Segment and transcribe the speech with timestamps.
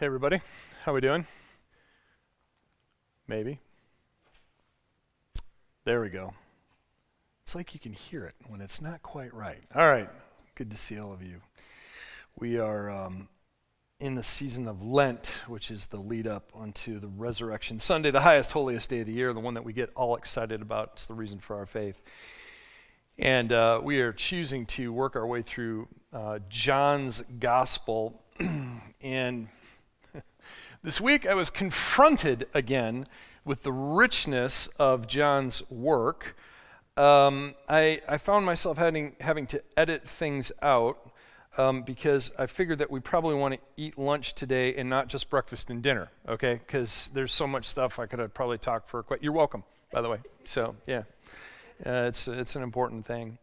[0.00, 0.40] Hey, everybody.
[0.84, 1.26] How we doing?
[3.28, 3.58] Maybe.
[5.84, 6.32] There we go.
[7.42, 9.62] It's like you can hear it when it's not quite right.
[9.74, 10.08] All right.
[10.54, 11.42] Good to see all of you.
[12.34, 13.28] We are um,
[13.98, 18.22] in the season of Lent, which is the lead up onto the Resurrection Sunday, the
[18.22, 20.92] highest, holiest day of the year, the one that we get all excited about.
[20.94, 22.02] It's the reason for our faith.
[23.18, 28.22] And uh, we are choosing to work our way through uh, John's Gospel.
[29.02, 29.48] and
[30.82, 33.06] this week I was confronted again
[33.44, 36.36] with the richness of John's work.
[36.96, 40.98] Um, I, I, found myself having, having to edit things out
[41.56, 45.30] um, because I figured that we probably want to eat lunch today and not just
[45.30, 46.54] breakfast and dinner, okay?
[46.54, 49.22] Because there's so much stuff I could have probably talked for quite.
[49.22, 50.18] You're welcome, by the way.
[50.44, 51.04] So, yeah,
[51.86, 53.38] uh, it's, it's an important thing.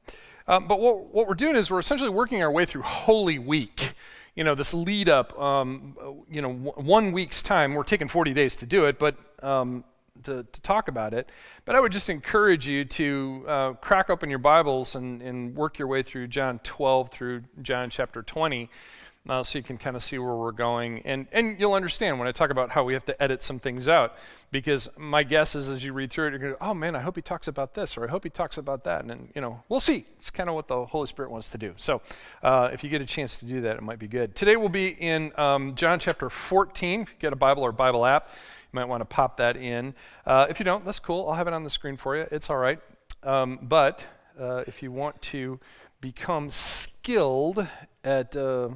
[0.47, 3.94] Um, but what, what we're doing is we're essentially working our way through Holy Week
[4.38, 5.97] you know, this lead up, um,
[6.30, 7.73] you know, w- one week's time.
[7.73, 9.83] We're taking 40 days to do it, but um,
[10.23, 11.27] to, to, talk about it.
[11.66, 15.79] But I would just encourage you to uh, crack open your Bibles and, and work
[15.79, 18.69] your way through John 12 through John chapter 20
[19.30, 21.02] uh, so you can kind of see where we're going.
[21.06, 23.88] And, and you'll understand when I talk about how we have to edit some things
[23.88, 24.16] out,
[24.52, 26.95] because my guess is as you read through it, you're going to go, oh man,
[26.95, 29.02] I hope he talks about this, or I hope he talks about that.
[29.02, 30.06] And, then, you know, we'll see.
[30.19, 31.73] It's kind of what the Holy Spirit wants to do.
[31.78, 32.02] So
[32.44, 34.36] uh, if you get a chance to do that, it might be good.
[34.36, 37.02] Today we'll be in um, John chapter 14.
[37.02, 39.94] If you get a Bible or Bible app, you might want to pop that in.
[40.25, 41.28] Uh, if you don't, that's cool.
[41.28, 42.28] I'll have it on the screen for you.
[42.31, 42.80] It's all right.
[43.23, 44.03] Um, but
[44.39, 45.59] uh, if you want to
[46.00, 47.67] become skilled
[48.03, 48.69] at uh,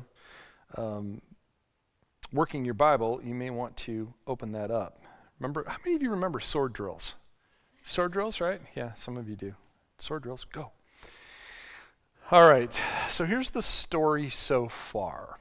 [0.78, 1.22] um,
[2.32, 5.02] working your Bible, you may want to open that up.
[5.40, 7.16] Remember, how many of you remember sword drills?
[7.84, 8.62] Sword drills, right?
[8.76, 9.56] Yeah, some of you do.
[9.98, 10.72] Sword drills, go.
[12.30, 15.40] All right, so here's the story so far.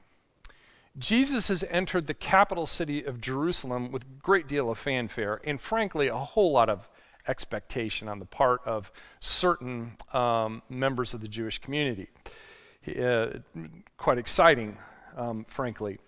[0.99, 5.61] Jesus has entered the capital city of Jerusalem with a great deal of fanfare and,
[5.61, 6.89] frankly, a whole lot of
[7.29, 8.91] expectation on the part of
[9.21, 12.09] certain um, members of the Jewish community.
[13.01, 13.27] Uh,
[13.97, 14.79] quite exciting
[15.17, 15.99] um, frankly.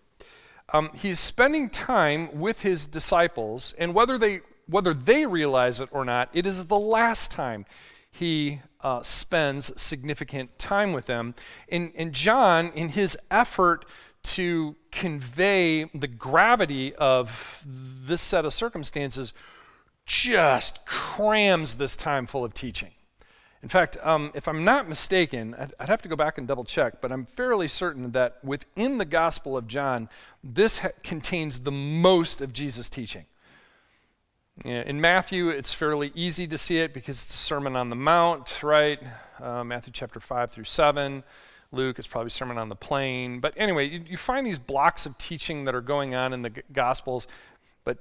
[0.72, 6.04] Um, he's spending time with his disciples, and whether they, whether they realize it or
[6.04, 7.66] not, it is the last time
[8.10, 11.34] he uh, spends significant time with them.
[11.68, 13.84] And, and John, in his effort
[14.22, 19.32] to convey the gravity of this set of circumstances,
[20.06, 22.92] just crams this time full of teaching.
[23.62, 26.64] In fact, um, if I'm not mistaken, I'd, I'd, have to go back and double
[26.64, 30.08] check, but I'm fairly certain that within the Gospel of John,
[30.42, 33.26] this ha- contains the most of Jesus' teaching.
[34.64, 38.62] In Matthew, it's fairly easy to see it because it's a Sermon on the Mount,
[38.62, 39.00] right?
[39.40, 41.22] Uh, Matthew chapter 5 through 7.
[41.70, 43.40] Luke, is probably Sermon on the Plain.
[43.40, 46.50] But anyway, you, you find these blocks of teaching that are going on in the
[46.50, 47.26] g- Gospels.
[47.84, 47.98] But,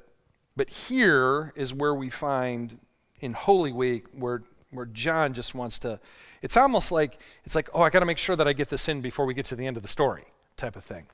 [0.57, 2.79] but here is where we find
[3.21, 5.99] in Holy Week where where John just wants to,
[6.41, 8.87] it's almost like, it's like, oh, I got to make sure that I get this
[8.89, 10.25] in before we get to the end of the story
[10.57, 11.05] type of thing.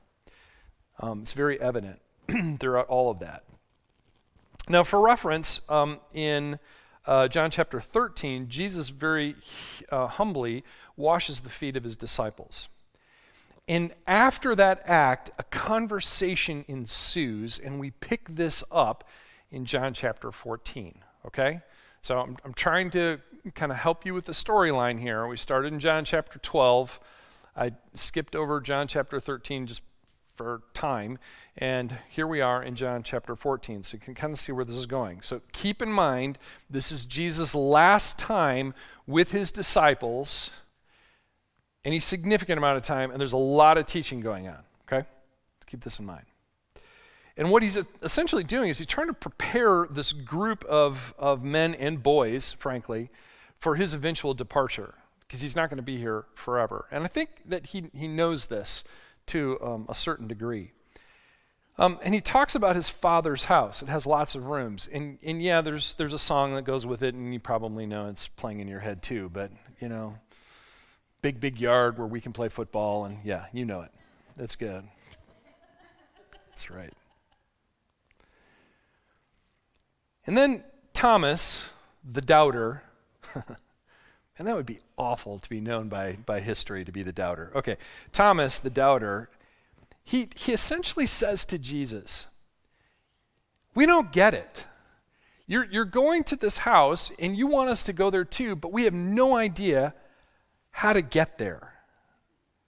[1.00, 2.00] Um, it's very evident
[2.58, 3.44] throughout all of that.
[4.68, 6.58] Now, for reference, um, in
[7.06, 9.34] uh, John chapter 13, Jesus very
[9.90, 10.62] uh, humbly
[10.96, 12.68] washes the feet of his disciples.
[13.66, 19.04] And after that act, a conversation ensues, and we pick this up
[19.50, 21.00] in John chapter 14.
[21.26, 21.60] Okay?
[22.08, 23.20] So I'm, I'm trying to
[23.54, 25.26] kind of help you with the storyline here.
[25.26, 26.98] We started in John chapter 12.
[27.54, 29.82] I skipped over John chapter 13 just
[30.34, 31.18] for time.
[31.58, 33.82] And here we are in John chapter 14.
[33.82, 35.20] So you can kind of see where this is going.
[35.20, 36.38] So keep in mind,
[36.70, 38.72] this is Jesus' last time
[39.06, 40.48] with his disciples,
[41.84, 44.60] any significant amount of time, and there's a lot of teaching going on.
[44.90, 45.06] Okay?
[45.66, 46.24] Keep this in mind.
[47.38, 51.72] And what he's essentially doing is he's trying to prepare this group of, of men
[51.76, 53.10] and boys, frankly,
[53.60, 56.86] for his eventual departure, because he's not going to be here forever.
[56.90, 58.82] And I think that he, he knows this
[59.26, 60.72] to um, a certain degree.
[61.78, 63.82] Um, and he talks about his father's house.
[63.82, 64.88] It has lots of rooms.
[64.92, 68.08] And, and yeah, there's, there's a song that goes with it, and you probably know
[68.08, 69.30] it's playing in your head too.
[69.32, 70.18] But, you know,
[71.22, 73.04] big, big yard where we can play football.
[73.04, 73.92] And yeah, you know it.
[74.36, 74.88] That's good.
[76.48, 76.92] That's right.
[80.28, 81.64] And then Thomas,
[82.04, 82.82] the doubter,
[83.34, 87.50] and that would be awful to be known by, by history to be the doubter.
[87.54, 87.78] Okay,
[88.12, 89.30] Thomas, the doubter,
[90.04, 92.26] he, he essentially says to Jesus,
[93.74, 94.66] We don't get it.
[95.46, 98.70] You're, you're going to this house and you want us to go there too, but
[98.70, 99.94] we have no idea
[100.72, 101.72] how to get there.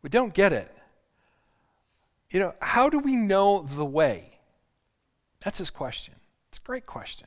[0.01, 0.75] We don't get it.
[2.31, 4.39] You know, how do we know the way?
[5.41, 6.15] That's his question.
[6.49, 7.27] It's a great question.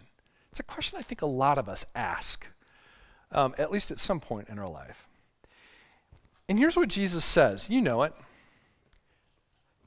[0.54, 2.46] It's a question I think a lot of us ask,
[3.32, 5.08] um, at least at some point in our life.
[6.48, 8.14] And here's what Jesus says you know it.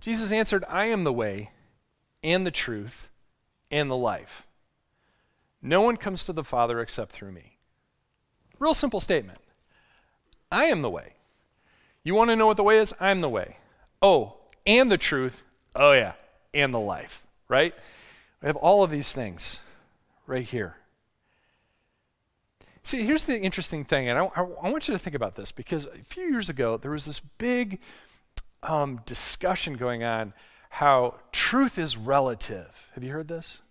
[0.00, 1.52] Jesus answered, I am the way
[2.24, 3.10] and the truth
[3.70, 4.44] and the life.
[5.62, 7.58] No one comes to the Father except through me.
[8.58, 9.38] Real simple statement.
[10.50, 11.12] I am the way.
[12.02, 12.92] You want to know what the way is?
[12.98, 13.58] I'm the way.
[14.02, 15.44] Oh, and the truth.
[15.76, 16.14] Oh, yeah,
[16.52, 17.72] and the life, right?
[18.42, 19.60] We have all of these things
[20.26, 20.76] right here.
[22.82, 25.50] See, here's the interesting thing, and I, I, I, want you to think about this
[25.50, 27.80] because a few years ago there was this big
[28.62, 30.32] um, discussion going on
[30.70, 32.88] how truth is relative.
[32.94, 33.62] Have you heard this?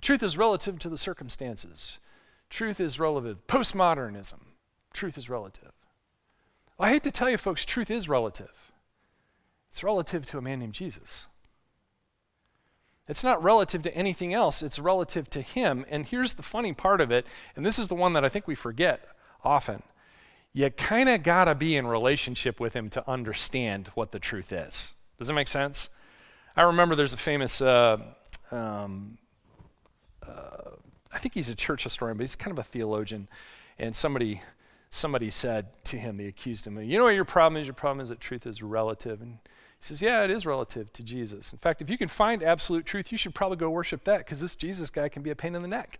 [0.00, 1.98] Truth is relative to the circumstances.
[2.50, 3.46] Truth is relative.
[3.46, 4.40] Postmodernism.
[4.92, 5.72] Truth is relative.
[6.76, 8.72] Well, I hate to tell you, folks, truth is relative.
[9.70, 11.26] It's relative to a man named Jesus.
[13.08, 15.84] It's not relative to anything else, it's relative to him.
[15.88, 17.26] And here's the funny part of it,
[17.56, 19.08] and this is the one that I think we forget
[19.42, 19.82] often.
[20.52, 24.52] You kind of got to be in relationship with him to understand what the truth
[24.52, 24.94] is.
[25.18, 25.88] Does that make sense?
[26.56, 27.98] I remember there's a famous, uh,
[28.50, 29.18] um,
[30.26, 30.70] uh,
[31.12, 33.28] I think he's a church historian, but he's kind of a theologian.
[33.78, 34.42] And somebody,
[34.90, 37.66] somebody said to him, they accused him, You know what your problem is?
[37.66, 39.22] Your problem is that truth is relative.
[39.22, 39.38] And
[39.80, 41.52] he says, Yeah, it is relative to Jesus.
[41.52, 44.40] In fact, if you can find absolute truth, you should probably go worship that because
[44.40, 45.98] this Jesus guy can be a pain in the neck.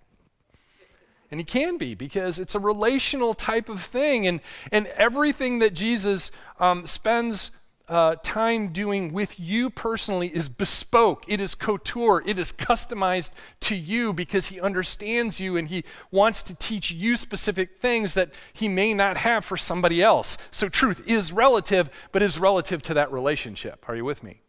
[1.31, 4.27] And he can be because it's a relational type of thing.
[4.27, 4.41] And,
[4.73, 7.51] and everything that Jesus um, spends
[7.89, 11.25] uh, time doing with you personally is bespoke.
[11.27, 12.23] It is couture.
[12.27, 13.31] It is customized
[13.61, 18.31] to you because he understands you and he wants to teach you specific things that
[18.53, 20.37] he may not have for somebody else.
[20.51, 23.85] So truth is relative, but is relative to that relationship.
[23.89, 24.43] Are you with me?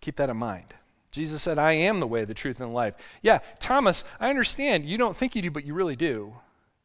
[0.00, 0.74] Keep that in mind.
[1.10, 2.94] Jesus said, I am the way, the truth, and the life.
[3.20, 4.84] Yeah, Thomas, I understand.
[4.84, 6.34] You don't think you do, but you really do.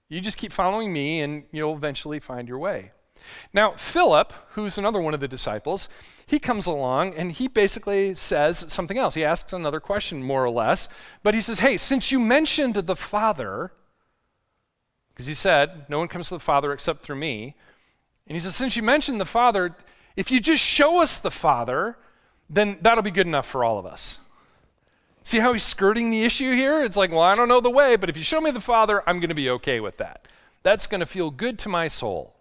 [0.10, 2.92] You just keep following me and you'll eventually find your way.
[3.54, 5.88] Now, Philip, who's another one of the disciples,
[6.26, 9.16] he comes along and he basically says something else.
[9.16, 10.88] He asks another question, more or less.
[11.24, 13.72] But he says, Hey, since you mentioned the Father,
[15.10, 17.56] because he said, No one comes to the Father except through me.
[18.28, 19.76] And he says, Since you mentioned the Father,
[20.16, 21.98] if you just show us the Father,
[22.50, 24.18] then that'll be good enough for all of us.
[25.24, 26.84] See how he's skirting the issue here?
[26.84, 29.02] It's like, well, I don't know the way, but if you show me the Father,
[29.08, 30.28] I'm going to be okay with that.
[30.62, 32.35] That's going to feel good to my soul.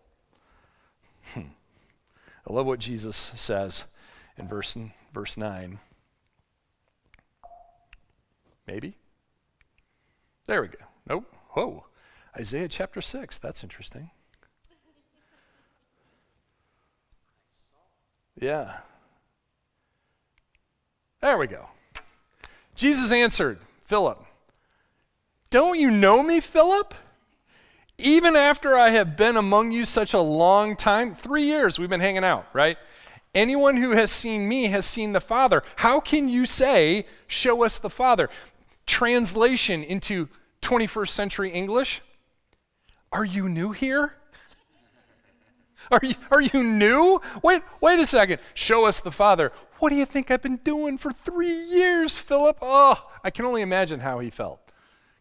[2.48, 3.84] I love what Jesus says
[4.36, 4.76] in verse,
[5.12, 5.78] verse 9.
[8.66, 8.96] Maybe?
[10.46, 10.84] There we go.
[11.08, 11.32] Nope.
[11.50, 11.84] Whoa.
[12.38, 13.38] Isaiah chapter 6.
[13.38, 14.10] That's interesting.
[18.40, 18.78] Yeah.
[21.20, 21.68] There we go.
[22.74, 24.22] Jesus answered Philip,
[25.50, 26.92] Don't you know me, Philip?
[28.04, 32.00] Even after I have been among you such a long time, three years we've been
[32.00, 32.76] hanging out, right?
[33.34, 35.62] Anyone who has seen me has seen the Father.
[35.76, 38.28] How can you say, Show us the Father?
[38.86, 40.28] Translation into
[40.60, 42.02] 21st century English
[43.10, 44.12] Are you new here?
[45.90, 47.20] Are you, are you new?
[47.42, 48.38] Wait, wait a second.
[48.54, 49.52] Show us the Father.
[49.78, 52.56] What do you think I've been doing for three years, Philip?
[52.62, 54.63] Oh, I can only imagine how he felt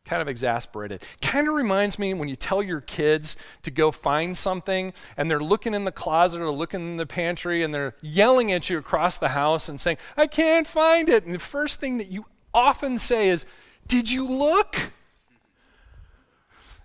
[0.06, 1.02] kind of exasperated.
[1.22, 5.44] Kind of reminds me when you tell your kids to go find something and they're
[5.44, 9.18] looking in the closet or looking in the pantry and they're yelling at you across
[9.18, 11.26] the house and saying, I can't find it.
[11.26, 13.46] And the first thing that you often say is,
[13.88, 14.92] Did you look?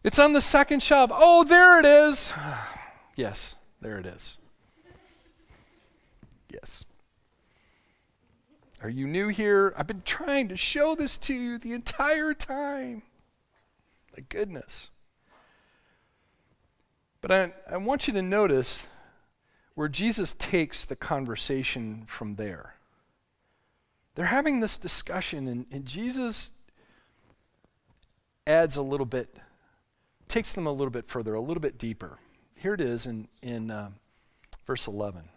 [0.05, 1.11] It's on the second shelf.
[1.13, 2.33] Oh, there it is.
[3.17, 4.37] yes, there it is.
[6.53, 6.85] Yes.
[8.81, 9.75] Are you new here?
[9.77, 13.03] I've been trying to show this to you the entire time.
[14.19, 14.89] My goodness.
[17.21, 18.89] But I, I want you to notice
[19.77, 22.75] where Jesus takes the conversation from there.
[24.17, 26.51] They're having this discussion, and, and Jesus
[28.45, 29.39] adds a little bit,
[30.27, 32.19] takes them a little bit further, a little bit deeper.
[32.57, 33.91] Here it is in, in uh,
[34.67, 35.29] verse 11.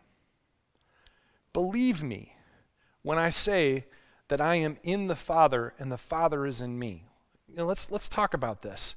[1.54, 2.34] Believe me
[3.04, 3.86] when I say
[4.30, 7.11] that I am in the Father and the Father is in me
[7.51, 8.96] you know, let's, let's talk about this.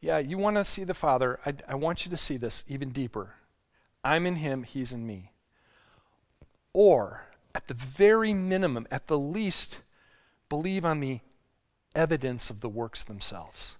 [0.00, 1.40] Yeah, you want to see the Father.
[1.44, 3.34] I, I want you to see this even deeper.
[4.04, 5.32] I'm in him, he's in me.
[6.72, 7.22] Or,
[7.54, 9.80] at the very minimum, at the least,
[10.48, 11.20] believe on the
[11.94, 13.74] evidence of the works themselves.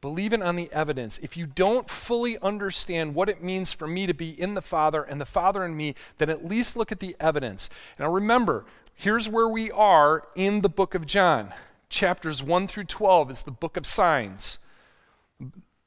[0.00, 1.18] Believe it on the evidence.
[1.22, 5.02] If you don't fully understand what it means for me to be in the Father
[5.02, 7.68] and the Father in me, then at least look at the evidence.
[7.98, 8.64] Now remember,
[8.94, 11.52] here's where we are in the book of John.
[11.90, 14.58] Chapters 1 through 12 is the book of signs.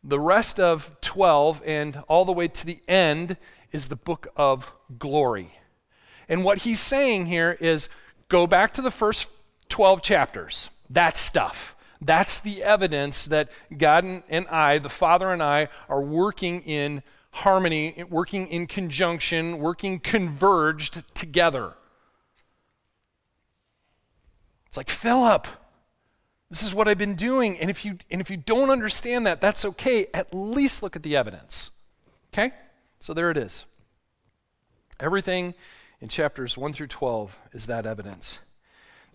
[0.03, 3.37] The rest of 12 and all the way to the end
[3.71, 5.57] is the book of glory.
[6.27, 7.87] And what he's saying here is
[8.27, 9.29] go back to the first
[9.69, 10.69] 12 chapters.
[10.89, 11.75] That stuff.
[12.01, 18.03] That's the evidence that God and I, the Father and I, are working in harmony,
[18.09, 21.75] working in conjunction, working converged together.
[24.67, 25.47] It's like, Philip,
[26.53, 27.57] this is what I've been doing.
[27.57, 30.05] And if you and if you don't understand that, that's okay.
[30.13, 31.71] At least look at the evidence.
[32.31, 32.51] Okay?
[32.99, 33.65] So there it is.
[34.99, 35.55] Everything
[35.99, 38.37] in chapters 1 through 12 is that evidence.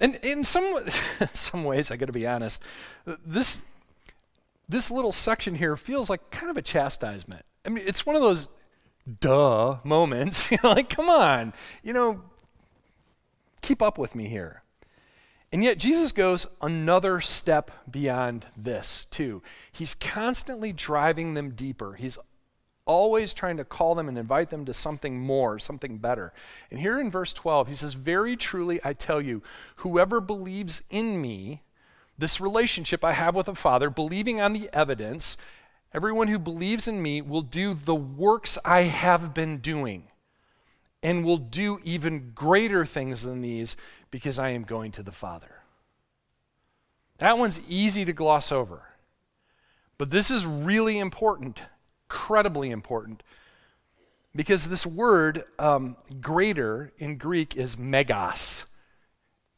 [0.00, 0.80] And in some,
[1.33, 2.61] some ways, I got to be honest,
[3.25, 3.62] this,
[4.68, 7.45] this little section here feels like kind of a chastisement.
[7.64, 8.49] I mean, it's one of those
[9.21, 10.50] duh moments.
[10.50, 11.52] you know, like, come on,
[11.85, 12.21] you know,
[13.62, 14.64] keep up with me here.
[15.50, 19.43] And yet, Jesus goes another step beyond this, too.
[19.73, 21.95] He's constantly driving them deeper.
[21.95, 22.19] He's
[22.85, 26.33] always trying to call them and invite them to something more, something better.
[26.71, 29.43] And here in verse 12, he says, Very truly I tell you,
[29.76, 31.62] whoever believes in me,
[32.19, 35.37] this relationship I have with the Father, believing on the evidence,
[35.95, 40.09] everyone who believes in me will do the works I have been doing
[41.02, 43.76] and will do even greater things than these
[44.10, 45.62] because I am going to the Father.
[47.18, 48.82] That one's easy to gloss over.
[49.96, 51.62] But this is really important
[52.08, 53.22] incredibly important
[54.34, 58.64] because this word um, greater in Greek is megas.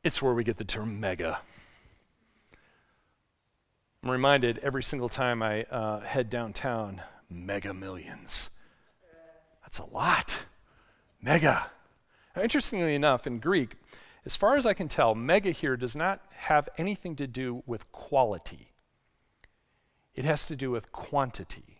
[0.02, 1.40] It's where we get the term mega.
[4.02, 8.50] I'm reminded every single time I uh, head downtown, mega millions.
[9.62, 10.47] That's a lot.
[11.23, 11.71] Mega.
[12.35, 13.75] Now, interestingly enough, in Greek,
[14.25, 17.91] as far as I can tell, mega here does not have anything to do with
[17.93, 18.69] quality,
[20.15, 21.71] it has to do with quantity.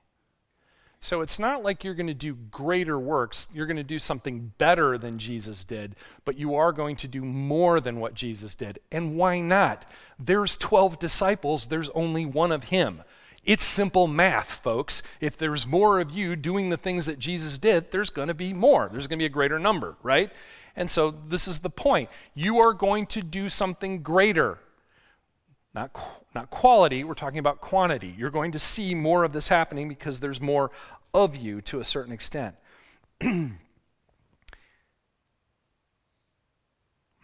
[1.02, 3.49] So it's not like you're going to do greater works.
[3.54, 7.25] You're going to do something better than Jesus did, but you are going to do
[7.25, 8.78] more than what Jesus did.
[8.92, 9.90] And why not?
[10.18, 13.02] There's 12 disciples, there's only one of him.
[13.42, 15.02] It's simple math, folks.
[15.18, 18.52] If there's more of you doing the things that Jesus did, there's going to be
[18.52, 18.90] more.
[18.92, 20.30] There's going to be a greater number, right?
[20.76, 22.08] And so this is the point.
[22.34, 24.58] You are going to do something greater.
[25.74, 25.92] Not
[26.34, 28.14] not quality, we're talking about quantity.
[28.16, 30.70] You're going to see more of this happening because there's more
[31.12, 32.54] of you to a certain extent.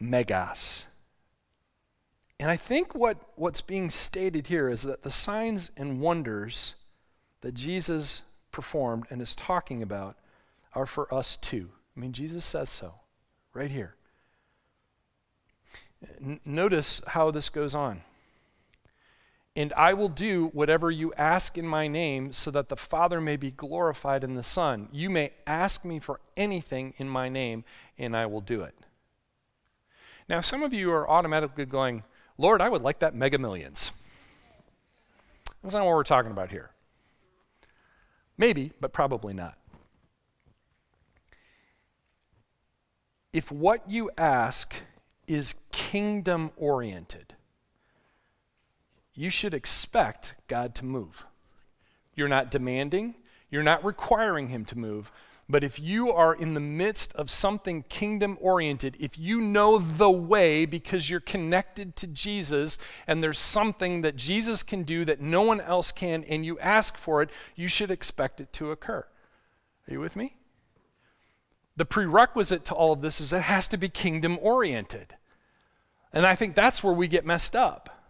[0.00, 0.86] Megas.
[2.38, 6.74] And I think what, what's being stated here is that the signs and wonders
[7.40, 10.16] that Jesus performed and is talking about
[10.74, 11.70] are for us too.
[11.96, 12.94] I mean, Jesus says so
[13.56, 13.94] right here.
[16.20, 18.02] N- notice how this goes on.
[19.56, 23.36] And I will do whatever you ask in my name so that the Father may
[23.36, 24.88] be glorified in the Son.
[24.92, 27.64] You may ask me for anything in my name,
[27.96, 28.74] and I will do it.
[30.28, 32.02] Now, some of you are automatically going,
[32.36, 33.92] Lord, I would like that mega millions.
[35.62, 36.70] That's not what we're talking about here.
[38.36, 39.56] Maybe, but probably not.
[43.32, 44.74] If what you ask
[45.26, 47.34] is kingdom oriented,
[49.14, 51.26] you should expect God to move.
[52.14, 53.14] You're not demanding,
[53.50, 55.10] you're not requiring Him to move.
[55.48, 60.10] But if you are in the midst of something kingdom oriented, if you know the
[60.10, 65.42] way because you're connected to Jesus and there's something that Jesus can do that no
[65.42, 69.06] one else can, and you ask for it, you should expect it to occur.
[69.88, 70.36] Are you with me?
[71.76, 75.16] The prerequisite to all of this is it has to be kingdom oriented.
[76.12, 78.02] And I think that's where we get messed up.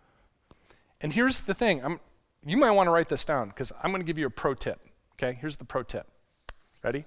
[1.00, 2.00] And here's the thing I'm,
[2.44, 4.54] you might want to write this down because I'm going to give you a pro
[4.54, 4.80] tip.
[5.14, 6.06] Okay, here's the pro tip.
[6.82, 7.04] Ready?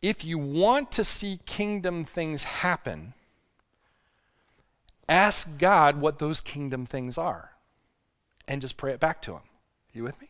[0.00, 3.12] If you want to see kingdom things happen,
[5.08, 7.50] ask God what those kingdom things are
[8.48, 9.42] and just pray it back to Him.
[9.42, 10.29] Are you with me?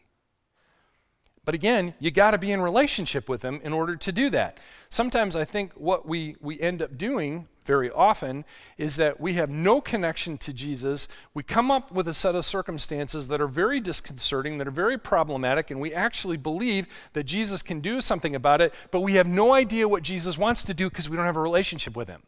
[1.44, 4.58] But again, you got to be in relationship with Him in order to do that.
[4.88, 8.44] Sometimes I think what we, we end up doing very often
[8.78, 11.06] is that we have no connection to Jesus.
[11.32, 14.98] We come up with a set of circumstances that are very disconcerting, that are very
[14.98, 19.26] problematic, and we actually believe that Jesus can do something about it, but we have
[19.26, 22.22] no idea what Jesus wants to do because we don't have a relationship with him.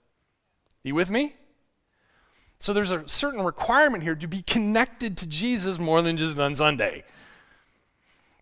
[0.85, 1.35] You with me?
[2.61, 6.55] So there's a certain requirement here to be connected to Jesus more than just on
[6.55, 7.03] Sunday.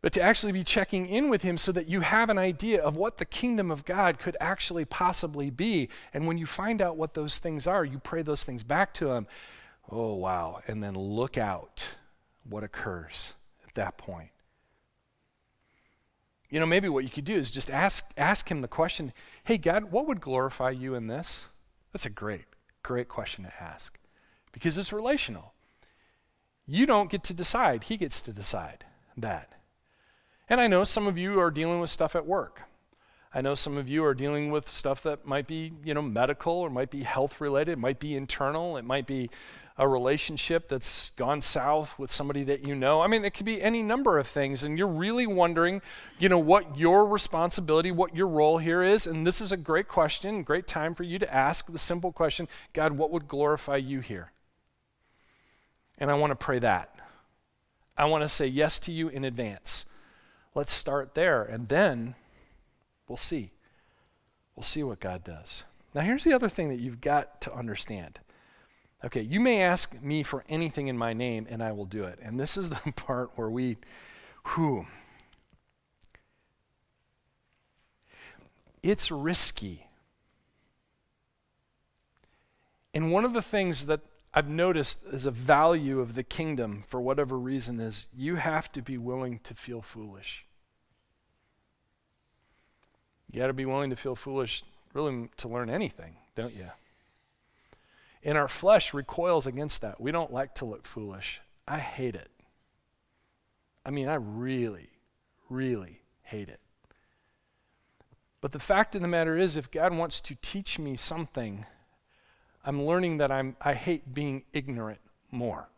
[0.02, 2.96] But to actually be checking in with Him so that you have an idea of
[2.96, 5.88] what the kingdom of God could actually possibly be.
[6.14, 9.10] And when you find out what those things are, you pray those things back to
[9.10, 9.26] Him.
[9.90, 10.60] Oh, wow.
[10.66, 11.96] And then look out
[12.48, 13.34] what occurs
[13.66, 14.30] at that point.
[16.48, 19.12] You know, maybe what you could do is just ask, ask Him the question
[19.44, 21.44] Hey, God, what would glorify you in this?
[21.92, 22.44] That's a great,
[22.82, 23.98] great question to ask
[24.52, 25.52] because it's relational.
[26.66, 28.84] You don't get to decide, He gets to decide
[29.16, 29.59] that.
[30.50, 32.62] And I know some of you are dealing with stuff at work.
[33.32, 36.52] I know some of you are dealing with stuff that might be, you know, medical
[36.52, 39.30] or might be health related, might be internal, it might be
[39.78, 43.00] a relationship that's gone south with somebody that you know.
[43.00, 45.80] I mean, it could be any number of things and you're really wondering,
[46.18, 49.86] you know, what your responsibility, what your role here is, and this is a great
[49.86, 54.00] question, great time for you to ask the simple question, God, what would glorify you
[54.00, 54.32] here?
[55.96, 56.92] And I want to pray that.
[57.96, 59.84] I want to say yes to you in advance.
[60.54, 62.14] Let's start there, and then
[63.08, 63.52] we'll see.
[64.56, 65.62] We'll see what God does.
[65.94, 68.20] Now, here's the other thing that you've got to understand.
[69.04, 72.18] Okay, you may ask me for anything in my name, and I will do it.
[72.22, 73.78] And this is the part where we,
[74.54, 74.86] whew,
[78.82, 79.86] it's risky.
[82.92, 84.00] And one of the things that
[84.32, 88.82] I've noticed as a value of the kingdom, for whatever reason, is you have to
[88.82, 90.44] be willing to feel foolish.
[93.30, 96.68] You got to be willing to feel foolish, really, to learn anything, don't you?
[98.22, 100.00] And our flesh recoils against that.
[100.00, 101.40] We don't like to look foolish.
[101.66, 102.30] I hate it.
[103.84, 104.90] I mean, I really,
[105.48, 106.60] really hate it.
[108.40, 111.66] But the fact of the matter is, if God wants to teach me something,
[112.64, 115.00] I'm learning that I'm, I hate being ignorant
[115.30, 115.68] more.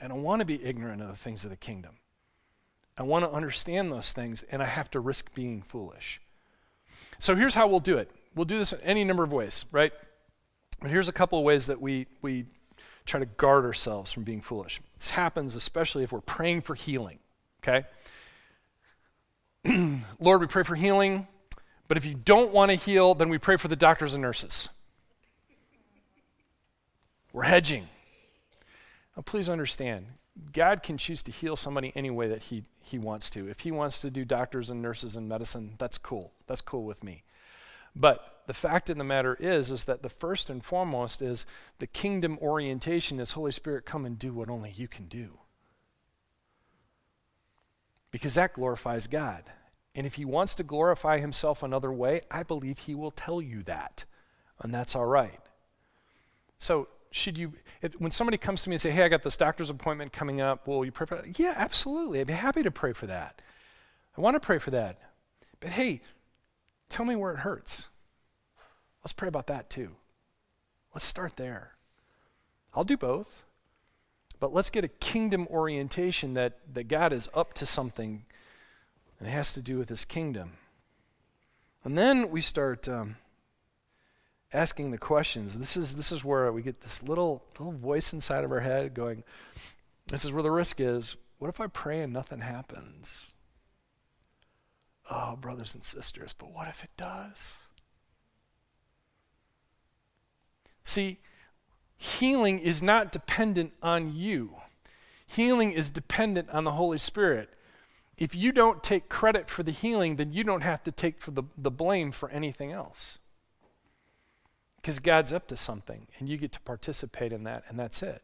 [0.00, 1.96] And I want to be ignorant of the things of the kingdom.
[2.96, 6.20] I want to understand those things, and I have to risk being foolish.
[7.18, 8.10] So here's how we'll do it.
[8.34, 9.92] We'll do this in any number of ways, right?
[10.80, 12.46] But here's a couple of ways that we, we
[13.06, 14.80] try to guard ourselves from being foolish.
[14.98, 17.18] This happens especially if we're praying for healing,
[17.62, 17.86] okay?
[20.20, 21.26] Lord, we pray for healing,
[21.88, 24.68] but if you don't want to heal, then we pray for the doctors and nurses.
[27.32, 27.88] We're hedging.
[29.16, 30.06] Now, please understand,
[30.52, 33.48] God can choose to heal somebody any way that he, he wants to.
[33.48, 36.32] If He wants to do doctors and nurses and medicine, that's cool.
[36.46, 37.22] That's cool with me.
[37.94, 41.44] But the fact of the matter is, is that the first and foremost is
[41.78, 45.38] the kingdom orientation is Holy Spirit, come and do what only you can do.
[48.10, 49.44] Because that glorifies God.
[49.94, 53.62] And if He wants to glorify Himself another way, I believe He will tell you
[53.64, 54.04] that.
[54.60, 55.40] And that's all right.
[56.58, 59.36] So should you, if, when somebody comes to me and say, hey, I got this
[59.36, 61.38] doctor's appointment coming up, will you pray for that?
[61.38, 62.20] Yeah, absolutely.
[62.20, 63.40] I'd be happy to pray for that.
[64.16, 64.98] I want to pray for that.
[65.60, 66.00] But hey,
[66.88, 67.84] tell me where it hurts.
[69.04, 69.92] Let's pray about that too.
[70.94, 71.72] Let's start there.
[72.74, 73.44] I'll do both.
[74.40, 78.24] But let's get a kingdom orientation that, that God is up to something
[79.18, 80.54] and it has to do with his kingdom.
[81.84, 83.16] And then we start um,
[84.52, 85.58] asking the questions.
[85.58, 88.94] This is, this is where we get this little, little voice inside of our head
[88.94, 89.24] going,
[90.08, 91.16] this is where the risk is.
[91.38, 93.26] What if I pray and nothing happens?
[95.10, 97.54] Oh, brothers and sisters, but what if it does?
[100.84, 101.18] See,
[101.96, 104.56] healing is not dependent on you.
[105.26, 107.50] Healing is dependent on the Holy Spirit.
[108.18, 111.30] If you don't take credit for the healing, then you don't have to take for
[111.30, 113.18] the, the blame for anything else.
[114.82, 118.22] Because God's up to something, and you get to participate in that, and that's it.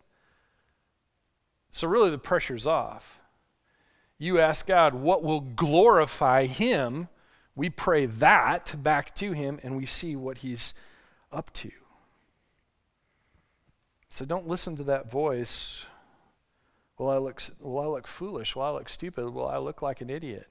[1.70, 3.20] So, really, the pressure's off.
[4.18, 7.06] You ask God, what will glorify Him?
[7.54, 10.74] We pray that back to Him, and we see what He's
[11.30, 11.70] up to.
[14.08, 15.84] So, don't listen to that voice.
[16.98, 18.56] Will I look, will I look foolish?
[18.56, 19.30] Will I look stupid?
[19.30, 20.48] Will I look like an idiot?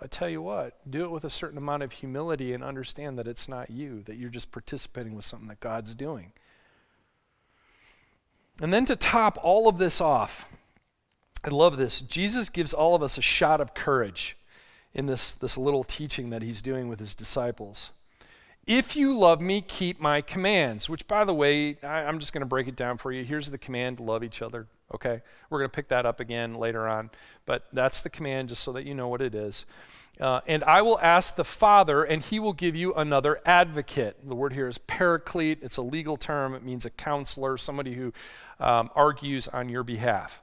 [0.00, 3.28] I tell you what, do it with a certain amount of humility and understand that
[3.28, 6.32] it's not you, that you're just participating with something that God's doing.
[8.60, 10.48] And then to top all of this off,
[11.44, 12.00] I love this.
[12.00, 14.36] Jesus gives all of us a shot of courage
[14.94, 17.90] in this, this little teaching that he's doing with his disciples.
[18.66, 22.40] If you love me, keep my commands, which, by the way, I, am just going
[22.40, 23.24] to break it down for you.
[23.24, 24.68] Here's the command love each other.
[24.92, 25.22] Okay?
[25.50, 27.10] We're going to pick that up again later on.
[27.46, 29.64] But that's the command, just so that you know what it is.
[30.20, 34.16] Uh, and I will ask the Father, and he will give you another advocate.
[34.26, 35.58] The word here is paraclete.
[35.62, 38.12] It's a legal term, it means a counselor, somebody who
[38.60, 40.40] um, argues on your behalf.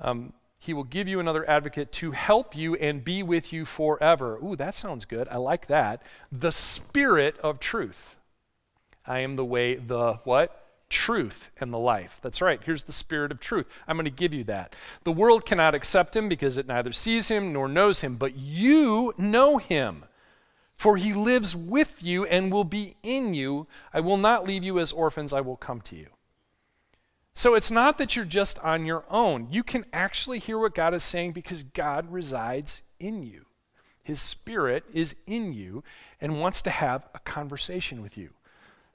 [0.00, 4.38] Um, he will give you another advocate to help you and be with you forever.
[4.42, 5.28] Ooh, that sounds good.
[5.28, 6.02] I like that.
[6.32, 8.16] The Spirit of truth.
[9.06, 10.65] I am the way, the what?
[10.88, 12.18] Truth and the life.
[12.22, 12.60] That's right.
[12.62, 13.66] Here's the Spirit of truth.
[13.88, 14.76] I'm going to give you that.
[15.04, 19.12] The world cannot accept him because it neither sees him nor knows him, but you
[19.18, 20.04] know him.
[20.76, 23.66] For he lives with you and will be in you.
[23.92, 26.08] I will not leave you as orphans, I will come to you.
[27.34, 29.48] So it's not that you're just on your own.
[29.50, 33.46] You can actually hear what God is saying because God resides in you.
[34.02, 35.82] His spirit is in you
[36.20, 38.30] and wants to have a conversation with you.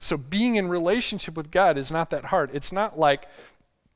[0.02, 2.50] So being in relationship with God is not that hard.
[2.52, 3.28] It's not like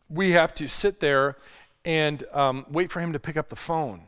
[0.09, 1.37] we have to sit there
[1.85, 4.03] and um, wait for him to pick up the phone.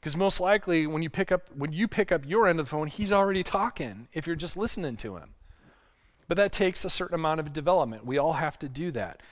[0.00, 2.70] Because most likely when you pick up when you pick up your end of the
[2.70, 5.34] phone, he's already talking if you're just listening to him.
[6.28, 8.06] But that takes a certain amount of development.
[8.06, 9.22] We all have to do that.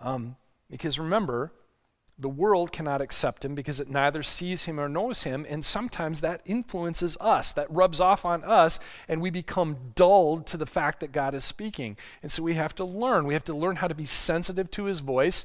[0.00, 0.36] Um,
[0.68, 1.52] because remember,
[2.22, 6.20] the world cannot accept him because it neither sees him or knows him, and sometimes
[6.20, 11.00] that influences us, that rubs off on us, and we become dulled to the fact
[11.00, 11.96] that God is speaking.
[12.22, 13.26] And so we have to learn.
[13.26, 15.44] We have to learn how to be sensitive to his voice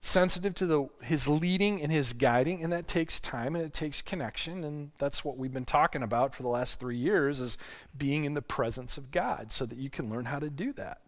[0.00, 4.00] sensitive to the, his leading and his guiding, and that takes time and it takes
[4.00, 7.58] connection, and that's what we've been talking about for the last three years is
[7.96, 11.00] being in the presence of God so that you can learn how to do that.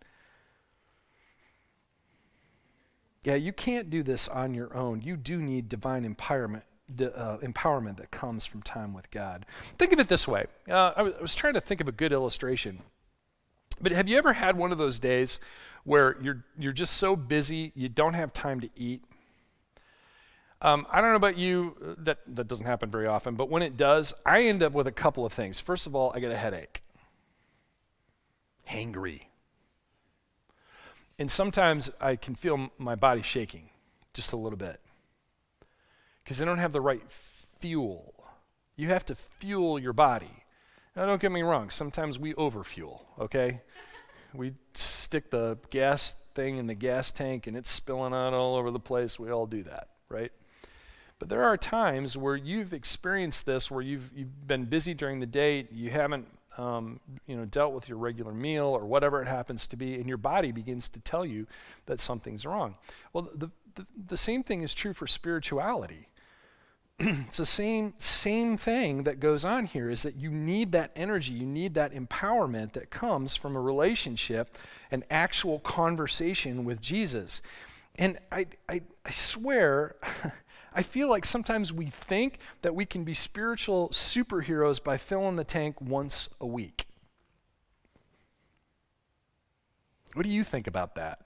[3.23, 5.03] Yeah, you can't do this on your own.
[5.03, 6.63] You do need divine empowerment,
[7.01, 9.45] uh, empowerment that comes from time with God.
[9.79, 10.47] Think of it this way.
[10.69, 12.81] Uh, I, was, was trying to think of a good illustration.
[13.81, 15.39] But have you ever had one of those days
[15.85, 19.03] where you're, you're just so busy, you don't have time to eat.
[20.63, 23.63] Um, I don't know about you, uh, that, that doesn't happen very often, but when
[23.63, 25.59] it does, I end up with a couple of things.
[25.59, 26.83] First of all, I get a headache,
[28.69, 29.23] hangry.
[31.21, 33.69] And sometimes I can feel my body shaking
[34.15, 34.81] just a little bit
[36.25, 37.03] because I don't have the right
[37.59, 38.15] fuel.
[38.75, 40.45] You have to fuel your body.
[40.97, 43.61] Now, don't get me wrong, sometimes we overfuel, okay?
[44.33, 48.71] We stick the gas thing in the gas tank and it's spilling out all over
[48.71, 49.19] the place.
[49.19, 50.33] We all do that, right?
[51.19, 55.27] But there are times where you've experienced this, where you've, you've been busy during the
[55.27, 56.29] day, you haven't
[56.61, 60.07] um, you know, dealt with your regular meal or whatever it happens to be, and
[60.07, 61.47] your body begins to tell you
[61.87, 62.75] that something's wrong.
[63.13, 66.09] Well, the, the, the same thing is true for spirituality.
[66.99, 71.33] it's the same same thing that goes on here is that you need that energy
[71.33, 74.59] you need that empowerment that comes from a relationship
[74.91, 77.41] an actual conversation with jesus
[77.97, 79.97] and i i, I swear
[80.73, 85.45] I feel like sometimes we think that we can be spiritual superheroes by filling the
[85.45, 86.87] tank once a week.
[90.15, 91.21] What do you think about that?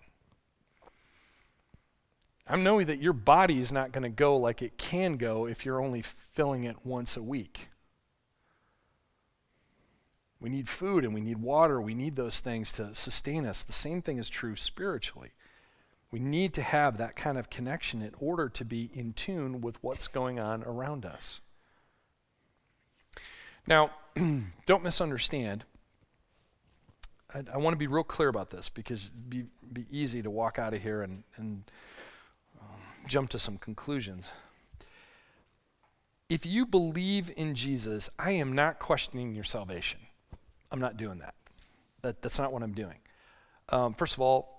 [2.47, 5.65] I'm knowing that your body is not going to go like it can go if
[5.65, 7.69] you're only filling it once a week.
[10.41, 11.81] We need food and we need water.
[11.81, 13.65] We need those things to sustain us.
[13.65, 15.31] The same thing is true spiritually.
[16.14, 19.83] We need to have that kind of connection in order to be in tune with
[19.83, 21.40] what's going on around us.
[23.66, 23.90] Now,
[24.66, 25.64] don't misunderstand.
[27.35, 30.31] I, I want to be real clear about this because it'd be, be easy to
[30.31, 31.64] walk out of here and, and
[33.09, 34.29] jump to some conclusions.
[36.29, 39.98] If you believe in Jesus, I am not questioning your salvation.
[40.70, 41.35] I'm not doing that.
[42.03, 42.98] that that's not what I'm doing.
[43.70, 44.54] Um, first of all,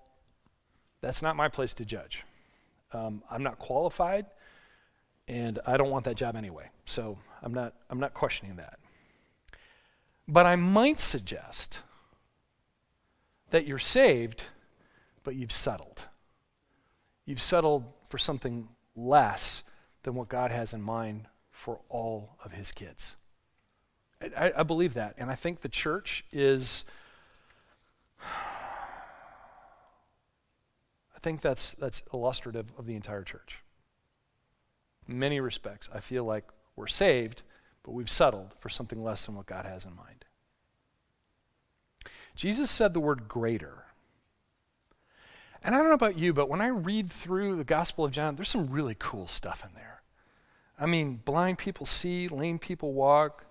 [1.06, 2.24] that's not my place to judge.
[2.92, 4.26] Um, I'm not qualified,
[5.28, 6.72] and I don't want that job anyway.
[6.86, 8.80] So I'm not, I'm not questioning that.
[10.28, 11.82] But I might suggest
[13.52, 14.46] that you're saved,
[15.24, 16.06] but you've settled.
[17.28, 19.62] You've settled for something less
[20.02, 23.16] than what God has in mind for all of his kids.
[24.36, 25.14] I, I, believe that.
[25.20, 26.84] And I think the church is.
[31.26, 33.64] I think that's, that's illustrative of the entire church.
[35.10, 36.44] In many respects, I feel like
[36.76, 37.42] we're saved,
[37.82, 40.26] but we've settled for something less than what God has in mind.
[42.36, 43.86] Jesus said the word greater
[45.64, 48.36] and I don't know about you, but when I read through the Gospel of John,
[48.36, 50.04] there's some really cool stuff in there.
[50.80, 53.46] I mean, blind people see, lame people walk,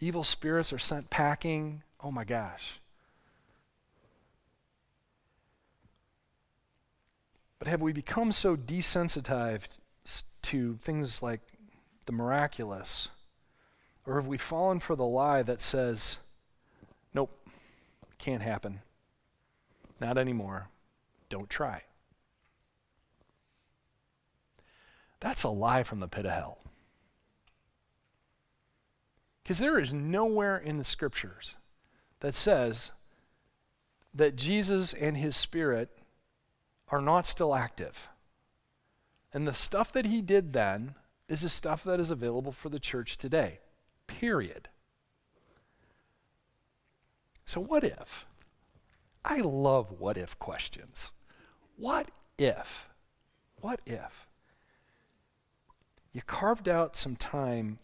[0.00, 1.84] evil spirits are sent packing.
[2.02, 2.79] Oh my gosh.
[7.60, 9.78] But have we become so desensitized
[10.42, 11.42] to things like
[12.06, 13.10] the miraculous?
[14.04, 16.18] Or have we fallen for the lie that says,
[17.14, 17.30] nope,
[18.18, 18.80] can't happen?
[20.00, 20.70] Not anymore
[21.30, 21.84] don't try.
[25.20, 26.58] That's a lie from the pit of hell.
[29.42, 31.54] Because there is nowhere in the scriptures
[32.20, 32.92] that says
[34.12, 35.90] that Jesus and his spirit
[36.90, 38.08] are not still active.
[39.32, 40.94] And the stuff that he did then
[41.28, 43.60] is the stuff that is available for the church today.
[44.06, 44.68] Period.
[47.44, 48.26] So, what if?
[49.24, 51.12] I love what if questions.
[51.76, 52.88] What if?
[53.60, 54.26] What if
[56.12, 57.78] you carved out some time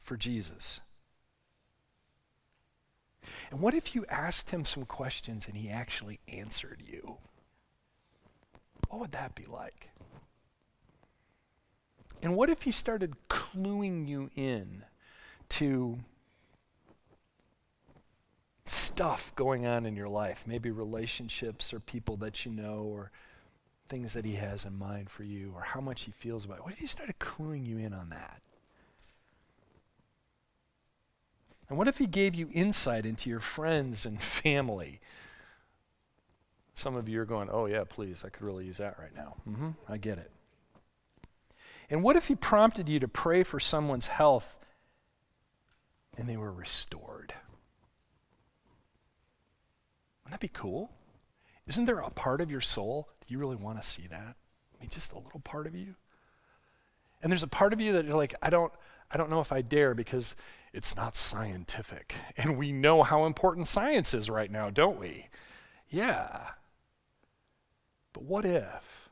[0.00, 0.80] for Jesus?
[3.50, 7.16] And what if you asked him some questions and he actually answered you?
[8.92, 9.88] What would that be like?
[12.22, 14.84] And what if he started cluing you in
[15.48, 16.00] to
[18.66, 23.10] stuff going on in your life, maybe relationships or people that you know or
[23.88, 26.64] things that he has in mind for you or how much he feels about it.
[26.64, 28.42] What if he started cluing you in on that?
[31.70, 35.00] And what if he gave you insight into your friends and family?
[36.74, 39.36] Some of you are going, oh, yeah, please, I could really use that right now.
[39.48, 40.30] Mm-hmm, I get it.
[41.90, 44.58] And what if he prompted you to pray for someone's health
[46.16, 47.34] and they were restored?
[50.24, 50.90] Wouldn't that be cool?
[51.66, 54.36] Isn't there a part of your soul that you really want to see that?
[54.36, 55.94] I mean, just a little part of you.
[57.22, 58.72] And there's a part of you that you're like, I don't,
[59.10, 60.34] I don't know if I dare because
[60.72, 62.14] it's not scientific.
[62.36, 65.28] And we know how important science is right now, don't we?
[65.90, 66.40] Yeah.
[68.12, 69.08] But what if